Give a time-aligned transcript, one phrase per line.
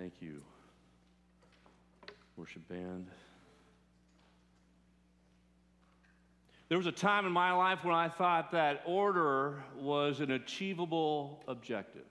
[0.00, 0.40] Thank you,
[2.34, 3.06] worship band.
[6.70, 11.44] There was a time in my life when I thought that order was an achievable
[11.46, 12.06] objective.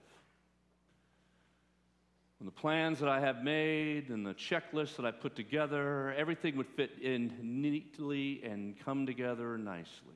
[2.38, 6.56] When the plans that I have made and the checklist that I put together, everything
[6.58, 10.14] would fit in neatly and come together nicely.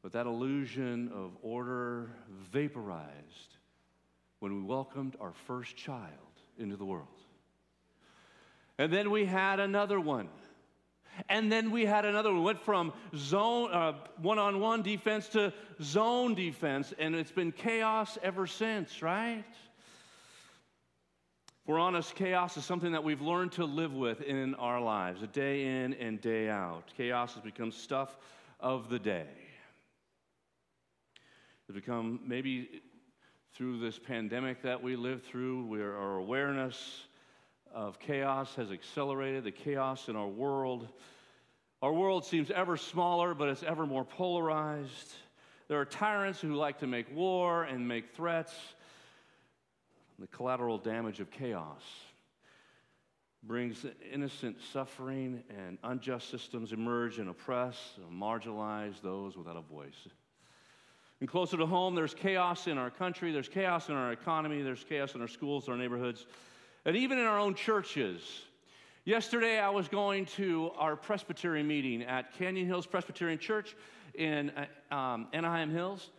[0.00, 2.12] But that illusion of order
[2.50, 3.58] vaporized
[4.40, 6.10] when we welcomed our first child
[6.58, 7.06] into the world.
[8.78, 10.28] And then we had another one
[11.28, 12.42] and then we had another one.
[12.42, 18.46] went from zone one on one defense to zone defense, and it's been chaos ever
[18.46, 19.44] since, right?
[21.62, 25.22] If we're honest, chaos is something that we've learned to live with in our lives,
[25.22, 26.90] a day in and day out.
[26.96, 28.16] Chaos has become stuff
[28.58, 29.28] of the day.
[31.68, 32.82] It's become maybe
[33.54, 37.04] through this pandemic that we live through, where our awareness
[37.72, 40.88] of chaos has accelerated, the chaos in our world.
[41.82, 45.14] Our world seems ever smaller, but it's ever more polarized.
[45.68, 48.54] There are tyrants who like to make war and make threats.
[50.18, 51.82] The collateral damage of chaos
[53.42, 60.08] brings innocent suffering, and unjust systems emerge and oppress and marginalize those without a voice.
[61.20, 64.84] And closer to home, there's chaos in our country, there's chaos in our economy, there's
[64.84, 66.26] chaos in our schools, our neighborhoods
[66.84, 68.22] and even in our own churches.
[69.04, 73.74] Yesterday, I was going to our Presbyterian meeting at Canyon Hills Presbyterian Church
[74.14, 74.50] in
[74.90, 76.10] uh, um, Anaheim Hills.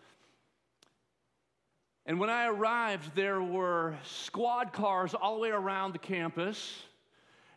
[2.05, 6.81] And when I arrived, there were squad cars all the way around the campus.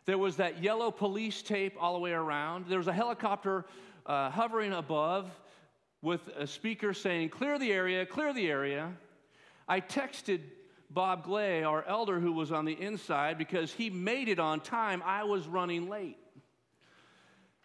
[0.05, 2.65] There was that yellow police tape all the way around.
[2.67, 3.65] There was a helicopter
[4.05, 5.31] uh, hovering above
[6.05, 8.93] with a speaker saying, Clear the area, clear the area.
[9.67, 10.41] I texted
[10.91, 15.01] Bob Glay, our elder who was on the inside, because he made it on time.
[15.03, 16.17] I was running late.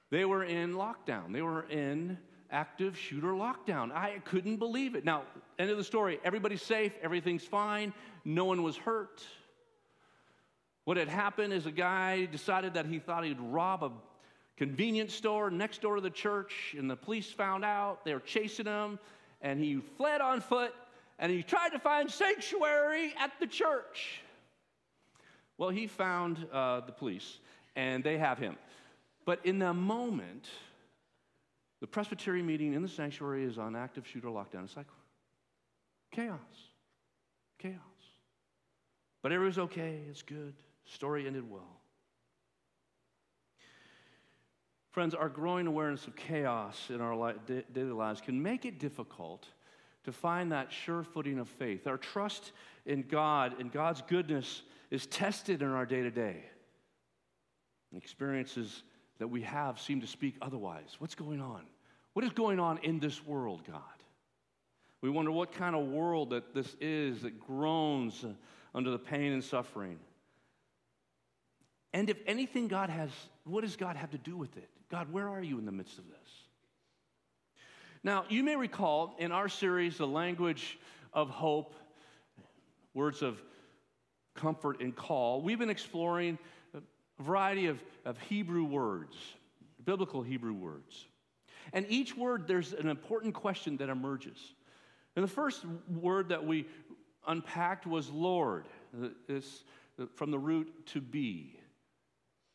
[0.09, 1.35] They were in lockdown.
[1.35, 2.17] They were in
[2.50, 3.93] active shooter lockdown.
[3.93, 5.05] I couldn't believe it.
[5.05, 5.25] Now,
[5.59, 6.19] end of the story.
[6.25, 6.93] Everybody's safe.
[7.03, 7.93] Everything's fine.
[8.25, 9.23] No one was hurt.
[10.84, 13.93] What had happened is a guy decided that he thought he'd rob a
[14.60, 18.04] convenience store next door to the church, and the police found out.
[18.04, 18.98] They were chasing him,
[19.41, 20.75] and he fled on foot
[21.21, 24.20] and he tried to find sanctuary at the church.
[25.59, 27.38] Well, he found uh, the police,
[27.76, 28.56] and they have him.
[29.26, 30.49] But in the moment,
[31.81, 34.65] the Presbyterian meeting in the sanctuary is on active shooter lockdown.
[34.65, 34.87] It's like
[36.10, 36.38] chaos,
[37.59, 37.76] chaos.
[39.22, 40.54] But everything's okay, it's good.
[40.87, 41.80] Story ended well.
[44.91, 49.47] Friends, our growing awareness of chaos in our daily lives can make it difficult
[50.05, 51.87] to find that sure footing of faith.
[51.87, 52.53] Our trust
[52.87, 56.45] in God and God's goodness is tested in our day to day.
[57.95, 58.83] Experiences
[59.19, 60.97] that we have seem to speak otherwise.
[60.99, 61.62] What's going on?
[62.15, 63.83] What is going on in this world, God?
[65.03, 68.25] We wonder what kind of world that this is that groans
[68.75, 69.99] under the pain and suffering.
[71.93, 73.11] And if anything, God has,
[73.45, 74.69] what does God have to do with it?
[74.91, 76.28] God, where are you in the midst of this?
[78.03, 80.79] Now, you may recall in our series, The Language
[81.12, 81.75] of Hope,
[82.95, 83.43] Words of
[84.34, 86.39] Comfort and Call, we've been exploring
[86.75, 86.81] a
[87.23, 89.17] variety of, of Hebrew words,
[89.84, 91.06] biblical Hebrew words.
[91.73, 94.39] And each word, there's an important question that emerges.
[95.15, 96.67] And the first word that we
[97.27, 98.67] unpacked was Lord.
[99.29, 99.65] It's
[100.15, 101.59] from the root to be.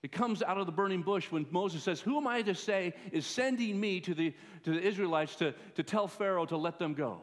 [0.06, 2.94] It comes out of the burning bush when Moses says, Who am I to say
[3.12, 6.94] is sending me to the, to the Israelites to, to tell Pharaoh to let them
[6.94, 7.22] go?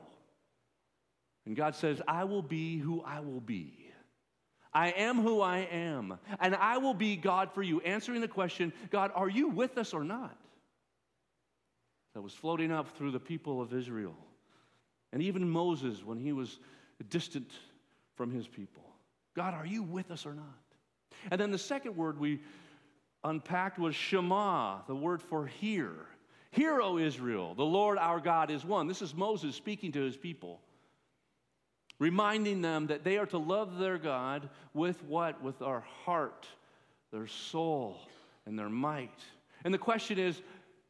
[1.47, 3.88] And God says, I will be who I will be.
[4.75, 7.81] I am who I am, and I will be God for you.
[7.82, 10.37] Answering the question, God, are you with us or not?
[12.15, 14.16] That was floating up through the people of Israel.
[15.12, 16.59] And even Moses, when he was
[17.10, 17.53] distant
[18.16, 18.82] from his people.
[19.37, 20.47] God, are you with us or not?
[21.30, 22.41] And then the second word we
[23.24, 25.92] unpacked was Shema, the word for hear.
[26.51, 28.86] Hear, O Israel, the Lord our God is one.
[28.86, 30.60] This is Moses speaking to his people,
[31.98, 35.42] reminding them that they are to love their God with what?
[35.42, 36.47] With our heart,
[37.10, 37.97] their soul,
[38.45, 39.19] and their might.
[39.65, 40.41] And the question is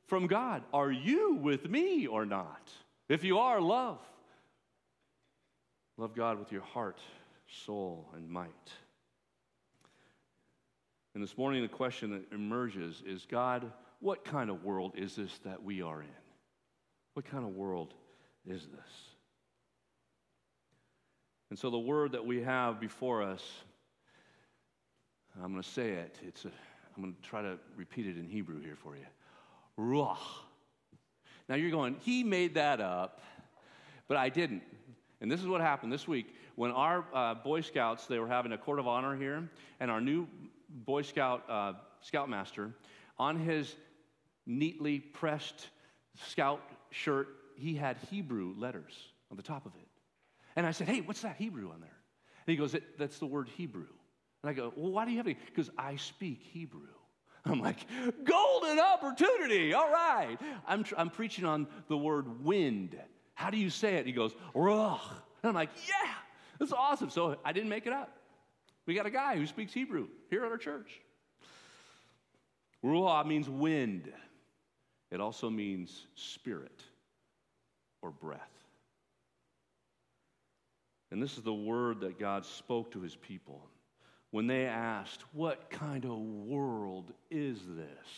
[0.07, 2.71] from God, are you with me or not?
[3.09, 3.99] If you are, love.
[5.97, 6.99] Love God with your heart,
[7.67, 8.49] soul, and might.
[11.15, 13.71] And this morning, the question that emerges is God,
[14.01, 16.09] what kind of world is this that we are in?
[17.15, 17.95] What kind of world
[18.47, 18.93] is this?
[21.51, 23.43] And so the word that we have before us,
[25.37, 26.19] I'm going to say it.
[26.27, 26.51] It's a,
[26.97, 29.05] I'm going to try to repeat it in Hebrew here for you.
[29.79, 30.17] Ruach.
[31.49, 33.21] Now you're going, he made that up,
[34.09, 34.63] but I didn't.
[35.21, 36.35] And this is what happened this week.
[36.57, 39.49] When our uh, Boy Scouts, they were having a court of honor here,
[39.79, 40.27] and our new
[40.73, 42.73] Boy Scout uh, Scoutmaster,
[43.19, 43.75] on his
[44.47, 45.69] neatly pressed
[46.27, 48.93] scout shirt, he had Hebrew letters
[49.31, 49.89] on the top of it.
[50.57, 51.97] And I said, Hey, what's that Hebrew on there?
[52.47, 53.87] And he goes, That's the word Hebrew.
[54.43, 55.37] And I go, Well, why do you have it?
[55.47, 56.89] Because I speak Hebrew.
[57.45, 57.79] I'm like,
[58.25, 59.75] golden opportunity.
[59.75, 60.39] All right.
[60.67, 62.97] I'm, I'm preaching on the word wind.
[63.35, 64.07] How do you say it?
[64.07, 65.01] He goes, Ruach.
[65.43, 66.13] And I'm like, yeah,
[66.61, 67.11] that's awesome.
[67.11, 68.17] So I didn't make it up.
[68.87, 71.01] We got a guy who speaks Hebrew here at our church.
[72.85, 74.13] Ruach means wind.
[75.11, 76.83] It also means spirit
[78.01, 78.41] or breath.
[81.11, 83.69] And this is the word that God spoke to his people
[84.31, 88.09] when they asked, What kind of world is this?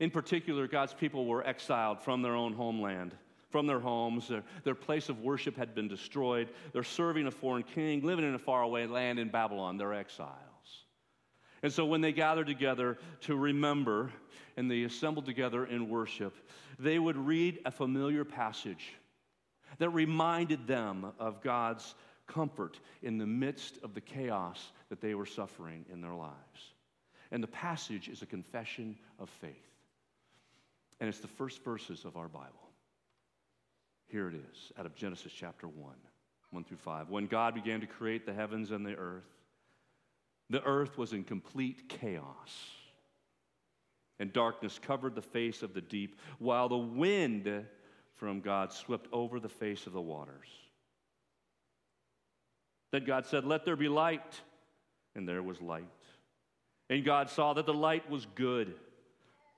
[0.00, 3.14] In particular, God's people were exiled from their own homeland,
[3.50, 4.28] from their homes.
[4.28, 6.48] Their, their place of worship had been destroyed.
[6.72, 9.76] They're serving a foreign king, living in a faraway land in Babylon.
[9.76, 10.38] They're exiles.
[11.62, 14.12] And so when they gathered together to remember
[14.56, 16.36] and they assembled together in worship,
[16.78, 18.94] they would read a familiar passage
[19.78, 21.94] that reminded them of God's
[22.26, 26.72] comfort in the midst of the chaos that they were suffering in their lives.
[27.30, 29.52] And the passage is a confession of faith.
[31.00, 32.67] And it's the first verses of our Bible.
[34.08, 35.94] Here it is, out of Genesis chapter 1,
[36.50, 37.10] 1 through 5.
[37.10, 39.28] When God began to create the heavens and the earth,
[40.50, 42.70] the earth was in complete chaos,
[44.18, 47.66] and darkness covered the face of the deep, while the wind
[48.14, 50.48] from God swept over the face of the waters.
[52.90, 54.40] Then God said, Let there be light.
[55.14, 55.88] And there was light.
[56.90, 58.74] And God saw that the light was good.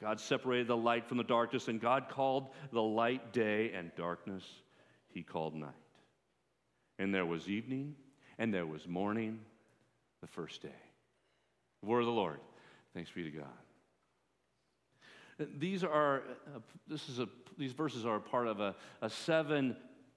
[0.01, 4.45] God separated the light from the darkness, and God called the light day, and darkness
[5.09, 5.71] he called night.
[6.99, 7.95] And there was evening,
[8.39, 9.41] and there was morning
[10.21, 10.69] the first day.
[11.83, 12.41] The word of the Lord.
[12.95, 13.47] Thanks be to God.
[15.59, 16.23] These are,
[16.55, 19.77] uh, this is a, these verses are part of a, a seven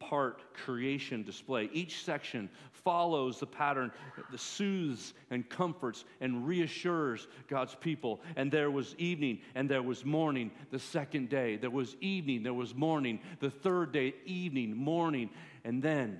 [0.09, 1.69] part creation display.
[1.73, 3.91] Each section follows the pattern
[4.31, 8.21] that soothes and comforts and reassures God's people.
[8.35, 11.57] And there was evening and there was morning the second day.
[11.57, 15.29] There was evening, there was morning the third day, evening, morning.
[15.63, 16.19] And then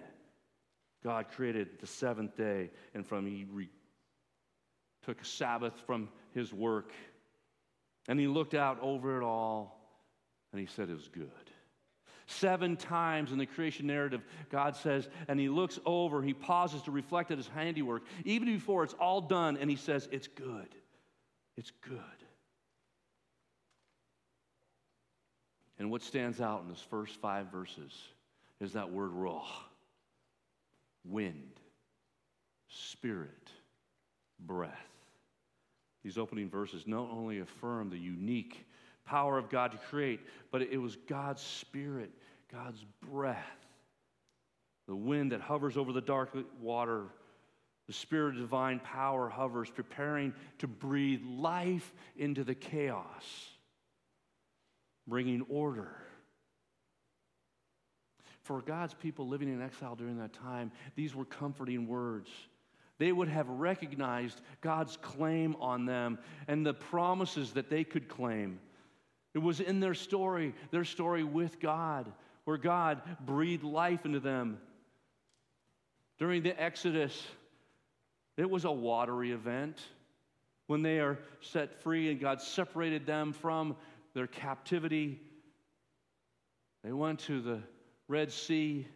[1.04, 3.70] God created the seventh day, and from He re-
[5.06, 6.92] took a Sabbath from His work
[8.08, 9.80] and he looked out over it all
[10.52, 11.30] and he said it was good.
[12.26, 16.92] Seven times in the creation narrative, God says, and he looks over, he pauses to
[16.92, 20.76] reflect at his handiwork, even before it's all done, and he says, It's good.
[21.58, 22.00] It's good.
[25.80, 27.92] And what stands out in those first five verses
[28.60, 29.44] is that word ruach
[31.06, 31.60] wind,
[32.70, 33.50] spirit,
[34.40, 34.72] breath.
[36.04, 38.66] These opening verses not only affirm the unique
[39.06, 40.22] power of God to create,
[40.52, 42.12] but it was God's Spirit,
[42.52, 43.38] God's breath,
[44.88, 47.06] the wind that hovers over the dark water.
[47.88, 53.26] The Spirit of divine power hovers, preparing to breathe life into the chaos,
[55.06, 55.90] bringing order.
[58.44, 62.30] For God's people living in exile during that time, these were comforting words
[63.00, 68.60] they would have recognized God's claim on them and the promises that they could claim.
[69.34, 72.12] It was in their story, their story with God,
[72.46, 74.60] where God breathed life into them.
[76.20, 77.22] During the Exodus,
[78.38, 79.82] it was a watery event
[80.68, 83.76] when they are set free and God separated them from
[84.14, 85.20] their captivity.
[86.84, 87.62] They went to the
[88.08, 88.88] Red Sea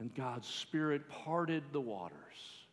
[0.00, 2.64] and God's Spirit parted the waters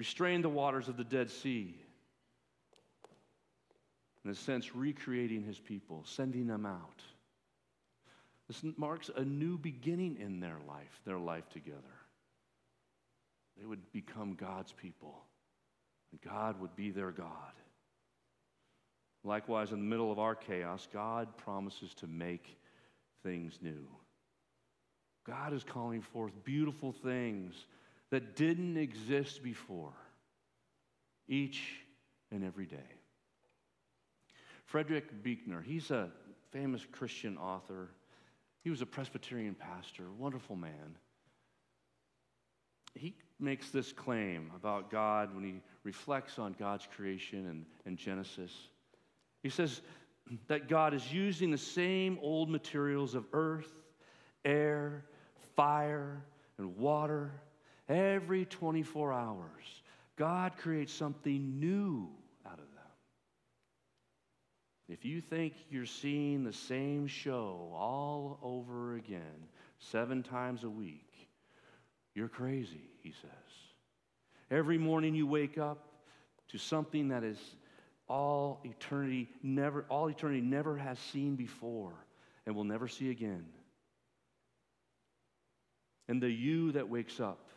[0.00, 1.74] restrained the waters of the Dead Sea.
[4.24, 7.02] In a sense, recreating his people, sending them out.
[8.48, 11.78] This marks a new beginning in their life, their life together.
[13.56, 15.14] They would become God's people,
[16.10, 17.52] and God would be their God.
[19.22, 22.56] Likewise, in the middle of our chaos, God promises to make
[23.22, 23.86] things new.
[25.26, 27.54] God is calling forth beautiful things
[28.10, 29.92] that didn't exist before,
[31.28, 31.62] each
[32.32, 32.99] and every day.
[34.70, 36.08] Frederick Buechner, he's a
[36.52, 37.90] famous Christian author.
[38.62, 40.96] He was a Presbyterian pastor, wonderful man.
[42.94, 48.52] He makes this claim about God when he reflects on God's creation and, in Genesis.
[49.42, 49.80] He says
[50.46, 53.72] that God is using the same old materials of earth,
[54.44, 55.04] air,
[55.56, 56.22] fire,
[56.58, 57.32] and water
[57.88, 59.82] every 24 hours.
[60.14, 62.08] God creates something new.
[64.90, 69.46] If you think you're seeing the same show all over again,
[69.78, 71.28] seven times a week,
[72.12, 73.30] you're crazy, he says.
[74.50, 75.86] Every morning you wake up
[76.48, 77.38] to something that is
[78.08, 81.94] all eternity never all eternity never has seen before
[82.44, 83.46] and will never see again.
[86.08, 87.50] And the you that wakes up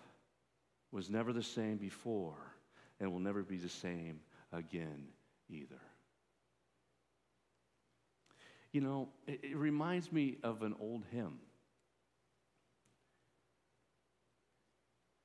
[0.92, 2.38] was never the same before
[3.00, 4.20] and will never be the same
[4.52, 5.08] again
[5.50, 5.82] either.
[8.74, 11.38] You know, it, it reminds me of an old hymn.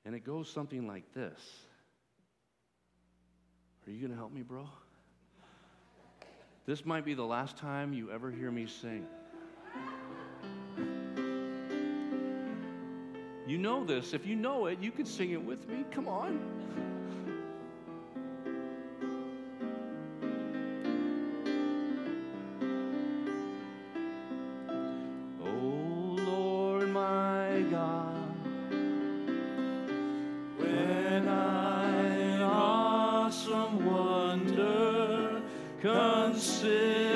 [0.05, 1.41] And it goes something like this
[3.87, 4.69] Are you going to help me, bro?
[6.67, 9.07] This might be the last time you ever hear me sing.
[13.47, 14.13] You know this.
[14.13, 15.85] If you know it, you can sing it with me.
[15.91, 16.39] Come on.
[36.39, 37.08] say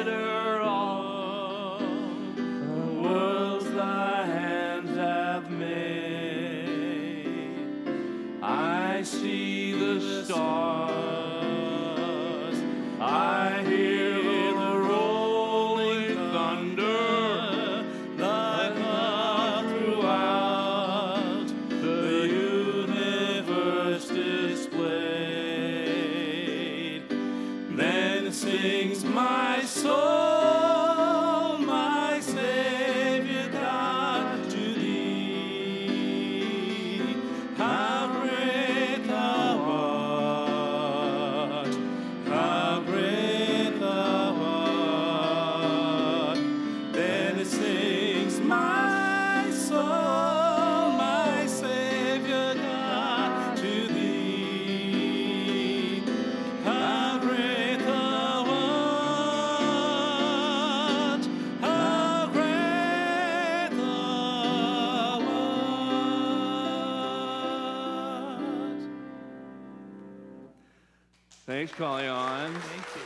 [28.43, 30.22] sings my soul.
[71.63, 72.53] Thanks, Colleen.
[72.55, 73.03] Thank you.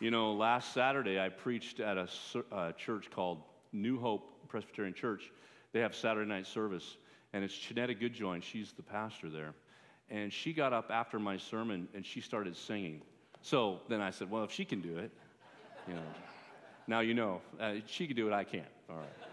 [0.00, 2.08] You know, last Saturday I preached at a
[2.50, 5.30] uh, church called New Hope Presbyterian Church.
[5.72, 6.96] They have Saturday night service,
[7.32, 8.42] and it's Chinetta Goodjoin.
[8.42, 9.54] She's the pastor there.
[10.10, 13.00] And she got up after my sermon and she started singing.
[13.42, 15.12] So then I said, Well, if she can do it,
[15.86, 16.02] you know,
[16.88, 17.40] now you know.
[17.60, 18.66] Uh, she can do it, I can't.
[18.90, 19.31] All right.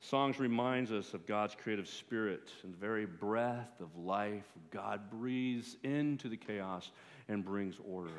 [0.00, 5.76] Songs reminds us of God's creative spirit and the very breath of life God breathes
[5.82, 6.90] into the chaos
[7.28, 8.10] and brings order.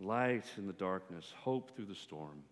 [0.00, 2.42] Light in the darkness, hope through the storm.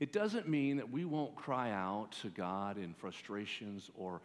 [0.00, 4.22] It doesn't mean that we won't cry out to God in frustrations or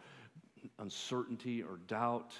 [0.78, 2.32] uncertainty or doubt.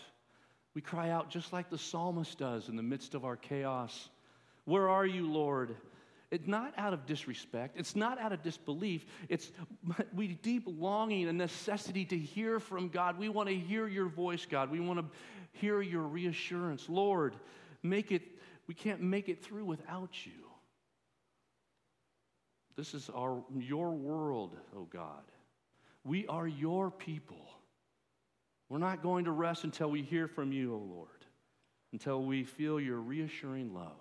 [0.75, 4.09] We cry out just like the psalmist does in the midst of our chaos.
[4.65, 5.77] Where are you, Lord?
[6.35, 7.77] It's not out of disrespect.
[7.79, 9.07] It's not out of disbelief.
[9.29, 9.53] It's
[10.15, 13.19] we deep longing and necessity to hear from God.
[13.19, 14.69] We want to hear your voice, God.
[14.69, 15.05] We want to
[15.53, 16.89] hear your reassurance.
[16.89, 17.37] Lord,
[17.85, 18.23] make it,
[18.67, 20.33] we can't make it through without you.
[22.77, 25.23] This is our, your world, oh God.
[26.03, 27.47] We are your people.
[28.69, 31.09] We're not going to rest until we hear from you, oh Lord,
[31.93, 33.93] until we feel your reassuring love.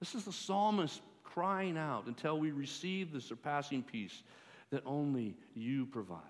[0.00, 1.00] This is the psalmist
[1.36, 4.22] crying out until we receive the surpassing peace
[4.70, 6.20] that only you provide.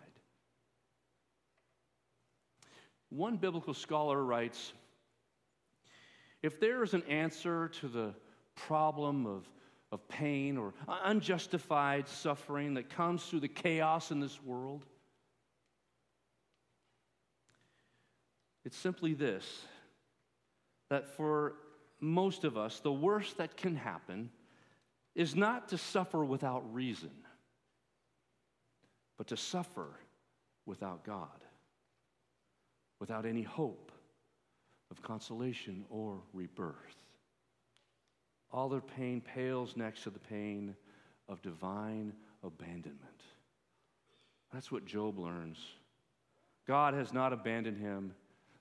[3.11, 4.73] One biblical scholar writes
[6.43, 8.15] If there is an answer to the
[8.57, 9.49] problem of,
[9.93, 14.87] of pain or unjustified suffering that comes through the chaos in this world,
[18.65, 19.45] it's simply this
[20.91, 21.55] that for
[22.01, 24.31] most of us, the worst that can happen
[25.17, 27.11] is not to suffer without reason,
[29.17, 29.89] but to suffer
[30.67, 31.43] without God,
[33.01, 33.91] without any hope
[34.91, 36.75] of consolation or rebirth.
[38.53, 40.75] all their pain pales next to the pain
[41.29, 42.13] of divine
[42.45, 43.23] abandonment.
[44.53, 45.59] That's what Job learns.
[46.67, 48.15] God has not abandoned him.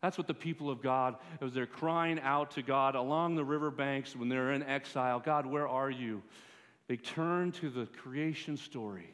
[0.05, 4.15] That's what the people of God, as they're crying out to God along the riverbanks
[4.15, 6.21] when they're in exile God, where are you?
[6.87, 9.09] They turn to the creation story.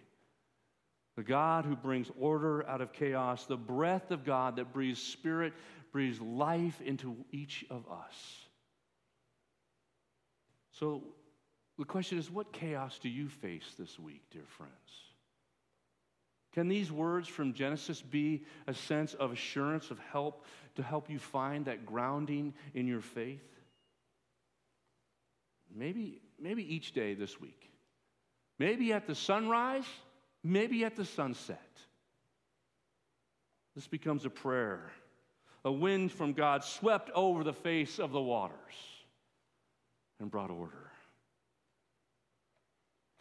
[1.16, 5.54] The God who brings order out of chaos, the breath of God that breathes spirit,
[5.94, 8.46] breathes life into each of us.
[10.74, 11.04] So
[11.80, 15.11] the question is what chaos do you face this week, dear friends?
[16.54, 21.18] Can these words from Genesis be a sense of assurance, of help to help you
[21.18, 23.48] find that grounding in your faith?
[25.74, 27.70] Maybe, maybe each day this week.
[28.60, 29.86] Maybe at the sunrise,
[30.44, 31.60] maybe at the sunset.
[33.74, 34.92] This becomes a prayer.
[35.64, 38.74] A wind from God swept over the face of the waters
[40.20, 40.92] and brought order.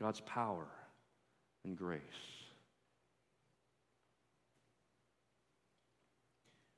[0.01, 0.67] God's power
[1.65, 2.01] and grace.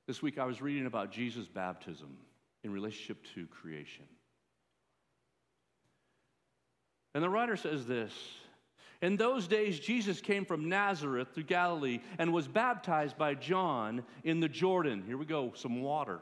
[0.06, 2.16] This week I was reading about Jesus' baptism
[2.64, 4.04] in relationship to creation.
[7.14, 8.12] And the writer says this
[9.00, 14.40] In those days, Jesus came from Nazareth to Galilee and was baptized by John in
[14.40, 15.02] the Jordan.
[15.06, 16.20] Here we go, some water.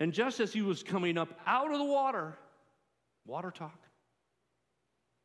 [0.00, 2.38] And just as he was coming up out of the water,
[3.26, 3.78] water talk,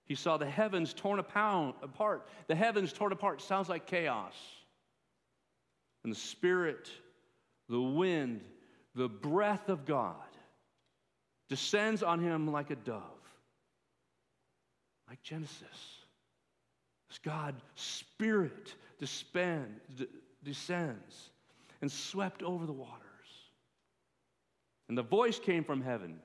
[0.05, 2.27] he saw the heavens torn apart.
[2.48, 4.33] The heavens torn apart sounds like chaos.
[6.03, 6.89] And the Spirit,
[7.69, 8.41] the wind,
[8.95, 10.15] the breath of God
[11.50, 13.01] descends on him like a dove,
[15.07, 15.62] like Genesis.
[17.12, 19.79] As God, Spirit descend,
[20.43, 21.29] descends
[21.81, 23.00] and swept over the waters.
[24.89, 26.19] And the voice came from heaven,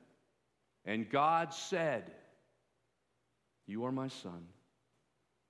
[0.85, 2.11] and God said,
[3.66, 4.47] you are my son,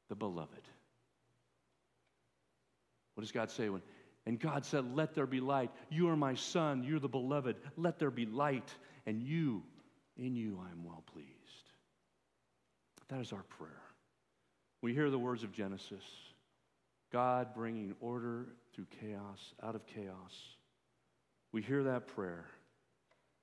[0.09, 0.51] the beloved.
[3.15, 3.83] What does God say when?
[4.29, 5.71] And God said, Let there be light.
[5.89, 7.57] You are my son, you're the beloved.
[7.79, 8.71] Let there be light,
[9.07, 9.63] and you,
[10.19, 11.33] in you, I am well pleased.
[13.09, 13.81] That is our prayer.
[14.83, 16.05] We hear the words of Genesis
[17.11, 20.35] God bringing order through chaos, out of chaos.
[21.51, 22.45] We hear that prayer,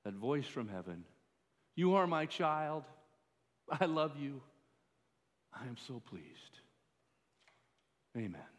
[0.03, 1.03] that voice from heaven
[1.75, 2.83] You are my child.
[3.81, 4.39] I love you.
[5.51, 6.59] I am so pleased.
[8.15, 8.54] Amen.